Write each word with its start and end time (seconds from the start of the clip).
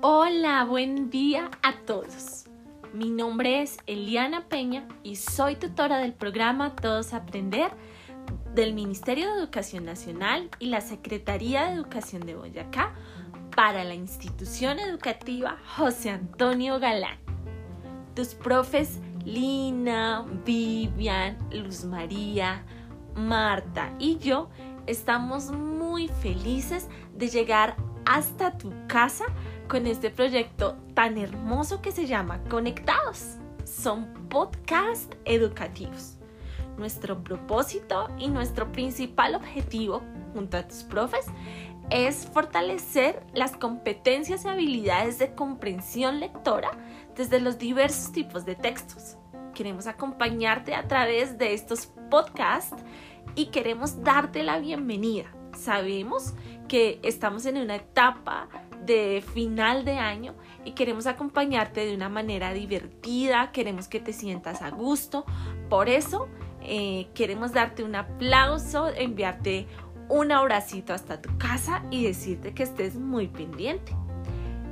Hola, 0.00 0.64
buen 0.64 1.10
día 1.10 1.50
a 1.62 1.76
todos. 1.84 2.46
Mi 2.94 3.10
nombre 3.10 3.60
es 3.60 3.76
Eliana 3.86 4.48
Peña 4.48 4.88
y 5.02 5.16
soy 5.16 5.56
tutora 5.56 5.98
del 5.98 6.14
programa 6.14 6.74
Todos 6.74 7.12
Aprender 7.12 7.70
del 8.54 8.72
Ministerio 8.72 9.30
de 9.34 9.40
Educación 9.40 9.84
Nacional 9.84 10.48
y 10.58 10.68
la 10.68 10.80
Secretaría 10.80 11.66
de 11.66 11.74
Educación 11.74 12.24
de 12.24 12.36
Boyacá 12.36 12.94
para 13.54 13.84
la 13.84 13.92
institución 13.92 14.78
educativa 14.78 15.58
José 15.76 16.08
Antonio 16.08 16.80
Galán. 16.80 17.18
Tus 18.14 18.28
profes 18.28 19.00
Lina, 19.26 20.24
Vivian, 20.46 21.36
Luz 21.50 21.84
María, 21.84 22.64
Marta 23.16 23.92
y 23.98 24.18
yo 24.18 24.48
estamos 24.86 25.50
muy 25.50 26.08
felices 26.08 26.88
de 27.14 27.28
llegar 27.28 27.76
hasta 28.04 28.58
tu 28.58 28.72
casa 28.86 29.24
con 29.68 29.86
este 29.86 30.10
proyecto 30.10 30.76
tan 30.94 31.18
hermoso 31.18 31.80
que 31.80 31.92
se 31.92 32.06
llama 32.06 32.42
Conectados. 32.50 33.36
Son 33.64 34.12
podcast 34.28 35.14
educativos. 35.24 36.18
Nuestro 36.76 37.22
propósito 37.22 38.08
y 38.18 38.28
nuestro 38.28 38.70
principal 38.72 39.34
objetivo 39.36 40.02
junto 40.32 40.56
a 40.56 40.66
tus 40.66 40.82
profes 40.82 41.26
es 41.90 42.26
fortalecer 42.26 43.22
las 43.32 43.56
competencias 43.56 44.44
y 44.44 44.48
habilidades 44.48 45.18
de 45.18 45.34
comprensión 45.34 46.20
lectora 46.20 46.70
desde 47.16 47.40
los 47.40 47.58
diversos 47.58 48.12
tipos 48.12 48.44
de 48.44 48.54
textos. 48.54 49.16
Queremos 49.54 49.86
acompañarte 49.86 50.74
a 50.74 50.88
través 50.88 51.38
de 51.38 51.54
estos 51.54 51.86
podcasts 52.10 52.76
y 53.36 53.46
queremos 53.46 54.02
darte 54.02 54.42
la 54.42 54.58
bienvenida. 54.58 55.26
Sabemos 55.56 56.34
que 56.66 56.98
estamos 57.04 57.46
en 57.46 57.58
una 57.58 57.76
etapa 57.76 58.48
de 58.84 59.24
final 59.32 59.84
de 59.84 59.98
año 59.98 60.34
y 60.64 60.72
queremos 60.72 61.06
acompañarte 61.06 61.86
de 61.86 61.94
una 61.94 62.08
manera 62.08 62.52
divertida, 62.52 63.52
queremos 63.52 63.86
que 63.86 64.00
te 64.00 64.12
sientas 64.12 64.60
a 64.60 64.70
gusto. 64.70 65.24
Por 65.70 65.88
eso 65.88 66.28
eh, 66.60 67.06
queremos 67.14 67.52
darte 67.52 67.84
un 67.84 67.94
aplauso, 67.94 68.88
enviarte 68.88 69.68
un 70.08 70.32
abracito 70.32 70.92
hasta 70.92 71.22
tu 71.22 71.38
casa 71.38 71.84
y 71.92 72.04
decirte 72.04 72.54
que 72.54 72.64
estés 72.64 72.96
muy 72.96 73.28
pendiente. 73.28 73.92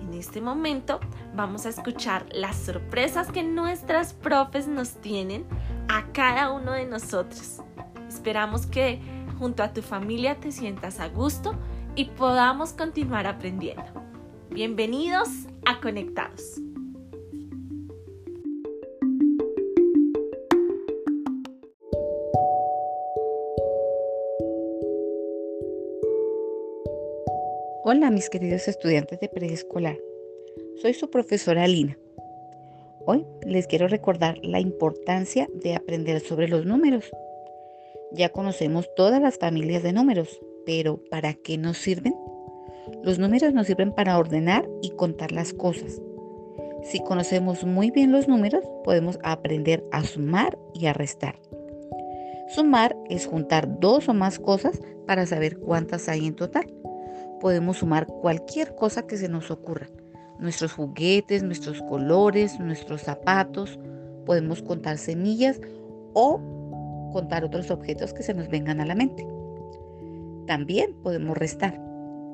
En 0.00 0.14
este 0.14 0.40
momento 0.40 1.00
vamos 1.34 1.66
a 1.66 1.68
escuchar 1.68 2.26
las 2.32 2.56
sorpresas 2.56 3.30
que 3.30 3.42
nuestras 3.42 4.12
profes 4.14 4.66
nos 4.68 4.94
tienen 5.00 5.44
a 5.88 6.12
cada 6.12 6.52
uno 6.52 6.72
de 6.72 6.86
nosotros. 6.86 7.62
Esperamos 8.08 8.66
que 8.66 9.00
junto 9.38 9.62
a 9.62 9.72
tu 9.72 9.82
familia 9.82 10.40
te 10.40 10.52
sientas 10.52 11.00
a 11.00 11.08
gusto 11.08 11.54
y 11.94 12.06
podamos 12.06 12.72
continuar 12.72 13.26
aprendiendo. 13.26 13.84
Bienvenidos 14.50 15.28
a 15.66 15.80
Conectados. 15.80 16.60
Hola 27.90 28.10
mis 28.10 28.28
queridos 28.28 28.68
estudiantes 28.68 29.18
de 29.18 29.30
preescolar, 29.30 29.96
soy 30.80 30.94
su 30.94 31.10
profesora 31.10 31.66
Lina. 31.66 31.98
Hoy 33.04 33.26
les 33.44 33.66
quiero 33.66 33.88
recordar 33.88 34.38
la 34.42 34.60
importancia 34.60 35.48
de 35.54 35.74
aprender 35.74 36.20
sobre 36.20 36.48
los 36.48 36.66
números. 36.66 37.10
Ya 38.12 38.28
conocemos 38.28 38.88
todas 38.94 39.20
las 39.20 39.38
familias 39.38 39.82
de 39.82 39.92
números, 39.92 40.40
pero 40.64 41.02
¿para 41.10 41.34
qué 41.34 41.58
nos 41.58 41.78
sirven? 41.78 42.14
Los 43.02 43.18
números 43.18 43.52
nos 43.54 43.66
sirven 43.66 43.92
para 43.92 44.18
ordenar 44.18 44.68
y 44.80 44.90
contar 44.90 45.32
las 45.32 45.52
cosas. 45.52 46.00
Si 46.84 47.00
conocemos 47.00 47.64
muy 47.64 47.90
bien 47.90 48.12
los 48.12 48.28
números, 48.28 48.64
podemos 48.84 49.18
aprender 49.24 49.82
a 49.90 50.04
sumar 50.04 50.56
y 50.74 50.86
a 50.86 50.92
restar. 50.92 51.40
Sumar 52.54 52.96
es 53.10 53.26
juntar 53.26 53.80
dos 53.80 54.08
o 54.08 54.14
más 54.14 54.38
cosas 54.38 54.80
para 55.06 55.26
saber 55.26 55.58
cuántas 55.58 56.08
hay 56.08 56.26
en 56.26 56.36
total. 56.36 56.72
Podemos 57.40 57.78
sumar 57.78 58.06
cualquier 58.06 58.74
cosa 58.74 59.06
que 59.06 59.16
se 59.16 59.28
nos 59.28 59.50
ocurra. 59.50 59.88
Nuestros 60.38 60.72
juguetes, 60.72 61.42
nuestros 61.42 61.80
colores, 61.82 62.58
nuestros 62.60 63.02
zapatos. 63.02 63.78
Podemos 64.24 64.62
contar 64.62 64.98
semillas 64.98 65.60
o 66.14 66.40
contar 67.12 67.44
otros 67.44 67.70
objetos 67.70 68.12
que 68.12 68.22
se 68.22 68.34
nos 68.34 68.48
vengan 68.48 68.80
a 68.80 68.86
la 68.86 68.94
mente. 68.94 69.26
También 70.46 70.94
podemos 71.02 71.36
restar. 71.36 71.80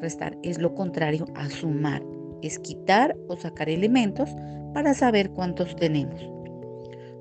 Restar 0.00 0.36
es 0.42 0.58
lo 0.58 0.74
contrario 0.74 1.24
a 1.34 1.48
sumar, 1.48 2.02
es 2.42 2.58
quitar 2.58 3.16
o 3.28 3.36
sacar 3.36 3.68
elementos 3.68 4.28
para 4.74 4.92
saber 4.92 5.30
cuántos 5.30 5.74
tenemos. 5.74 6.20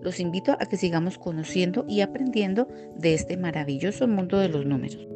Los 0.02 0.19
invito 0.19 0.52
a 0.59 0.66
que 0.66 0.78
sigamos 0.78 1.18
conociendo 1.18 1.85
y 1.88 2.02
aprendiendo 2.02 2.68
de 2.96 3.14
este 3.14 3.38
maravilloso 3.38 4.08
mundo 4.08 4.38
de 4.38 4.50
los 4.50 4.66
números. 4.66 5.08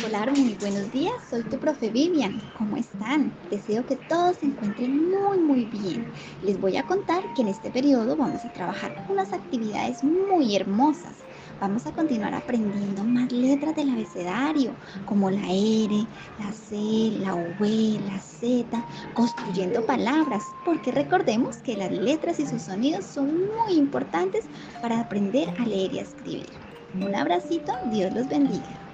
Preescolar, 0.00 0.32
muy 0.32 0.54
buenos 0.54 0.90
días. 0.92 1.14
Soy 1.28 1.42
tu 1.42 1.58
profe 1.58 1.90
Vivian. 1.90 2.40
¿Cómo 2.56 2.76
están? 2.76 3.30
Deseo 3.50 3.84
que 3.84 3.96
todos 3.96 4.36
se 4.38 4.46
encuentren 4.46 5.10
muy, 5.10 5.38
muy 5.38 5.64
bien. 5.66 6.06
Les 6.42 6.58
voy 6.58 6.78
a 6.78 6.86
contar 6.86 7.22
que 7.34 7.42
en 7.42 7.48
este 7.48 7.70
periodo 7.70 8.16
vamos 8.16 8.42
a 8.44 8.52
trabajar 8.52 9.04
unas 9.10 9.32
actividades 9.34 10.02
muy 10.02 10.56
hermosas. 10.56 11.16
Vamos 11.60 11.86
a 11.86 11.92
continuar 11.92 12.32
aprendiendo 12.32 13.04
más 13.04 13.30
letras 13.30 13.76
del 13.76 13.90
abecedario, 13.90 14.72
como 15.04 15.30
la 15.30 15.46
R, 15.50 16.06
la 16.38 16.52
C, 16.52 17.18
la 17.20 17.34
V, 17.34 18.00
la 18.06 18.18
Z, 18.18 18.82
construyendo 19.12 19.84
palabras, 19.84 20.44
porque 20.64 20.92
recordemos 20.92 21.58
que 21.58 21.76
las 21.76 21.92
letras 21.92 22.40
y 22.40 22.46
sus 22.46 22.62
sonidos 22.62 23.04
son 23.04 23.48
muy 23.48 23.74
importantes 23.74 24.46
para 24.80 25.00
aprender 25.00 25.50
a 25.58 25.66
leer 25.66 25.92
y 25.92 25.98
a 25.98 26.02
escribir. 26.02 26.48
Un 26.94 27.14
abracito, 27.14 27.72
Dios 27.92 28.14
los 28.14 28.28
bendiga. 28.28 28.89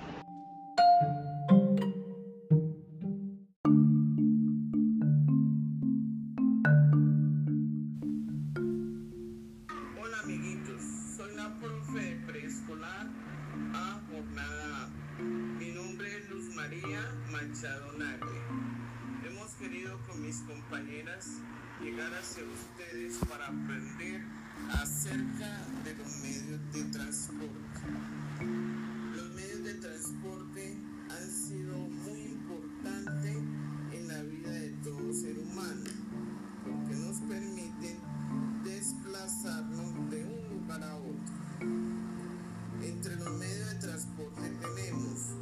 Hemos 19.24 19.52
querido 19.52 19.96
con 20.08 20.20
mis 20.20 20.40
compañeras 20.40 21.28
llegar 21.80 22.12
hacia 22.12 22.42
ustedes 22.42 23.18
para 23.18 23.46
aprender 23.46 24.20
acerca 24.72 25.64
de 25.84 25.94
los 25.94 26.16
medios 26.22 26.60
de 26.72 26.82
transporte. 26.90 27.80
Los 29.14 29.30
medios 29.30 29.62
de 29.62 29.74
transporte 29.74 30.76
han 31.08 31.30
sido 31.30 31.76
muy 31.76 32.20
importantes 32.20 33.36
en 33.92 34.08
la 34.08 34.22
vida 34.24 34.50
de 34.50 34.70
todo 34.82 35.12
ser 35.14 35.38
humano 35.38 35.90
porque 36.64 36.96
nos 36.96 37.20
permiten 37.20 38.00
desplazarnos 38.64 40.10
de 40.10 40.24
un 40.24 40.48
lugar 40.48 40.82
a 40.82 40.96
otro. 40.96 41.68
Entre 42.82 43.14
los 43.14 43.38
medios 43.38 43.72
de 43.72 43.78
transporte 43.78 44.50
tenemos 44.60 45.36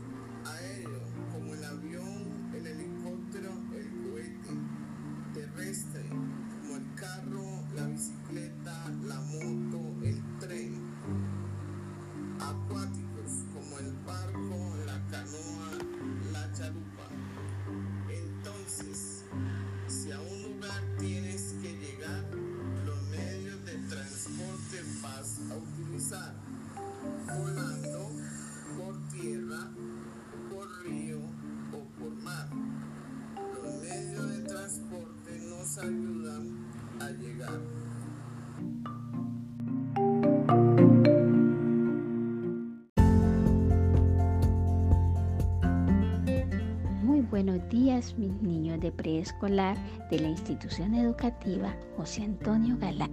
buenos 47.35 47.69
días 47.69 48.17
mis 48.17 48.31
niños 48.43 48.79
de 48.79 48.93
preescolar 48.93 49.77
de 50.09 50.21
la 50.21 50.29
institución 50.29 50.95
educativa 50.95 51.75
José 51.97 52.23
Antonio 52.23 52.77
Galán. 52.79 53.11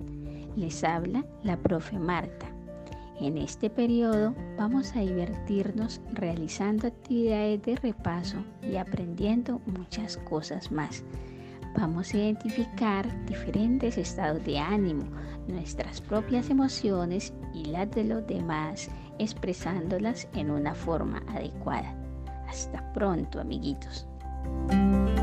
Les 0.55 0.83
habla 0.83 1.25
la 1.41 1.57
profe 1.57 1.97
Marta. 1.97 2.45
En 3.19 3.39
este 3.39 3.71
periodo 3.71 4.35
vamos 4.59 4.95
a 4.95 4.99
divertirnos 4.99 6.01
realizando 6.13 6.85
actividades 6.85 7.63
de 7.63 7.75
repaso 7.77 8.37
y 8.61 8.75
aprendiendo 8.75 9.59
muchas 9.65 10.17
cosas 10.17 10.71
más. 10.71 11.03
Vamos 11.75 12.13
a 12.13 12.17
identificar 12.17 13.25
diferentes 13.25 13.97
estados 13.97 14.45
de 14.45 14.59
ánimo, 14.59 15.05
nuestras 15.47 15.99
propias 15.99 16.51
emociones 16.51 17.33
y 17.55 17.65
las 17.65 17.89
de 17.89 18.03
los 18.03 18.27
demás, 18.27 18.87
expresándolas 19.17 20.27
en 20.35 20.51
una 20.51 20.75
forma 20.75 21.23
adecuada. 21.29 21.95
Hasta 22.47 22.93
pronto, 22.93 23.39
amiguitos. 23.39 24.10
Música 24.43 25.20